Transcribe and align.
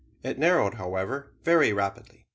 It 0.23 0.39
narrowed, 0.39 0.73
however, 0.73 1.31
very 1.43 1.71
rapidly. 1.73 2.25